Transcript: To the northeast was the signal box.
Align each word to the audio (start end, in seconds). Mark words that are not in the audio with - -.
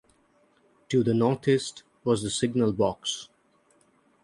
To 0.89 1.03
the 1.03 1.13
northeast 1.13 1.83
was 2.03 2.23
the 2.23 2.31
signal 2.31 2.73
box. 2.73 3.29